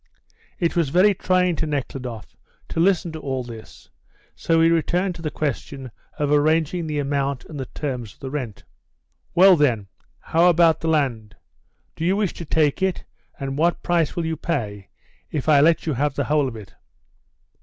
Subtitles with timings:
[0.57, 2.35] It was very trying to Nekhludoff
[2.69, 3.91] to listen to all this,
[4.35, 8.31] so he returned to the question of arranging the amount and the terms of the
[8.31, 8.63] rent.
[9.35, 11.35] "Well, then, how about the land?
[11.95, 13.03] Do you wish to take it,
[13.39, 14.89] and what price will you pay
[15.29, 16.73] if I let you have the whole of it?"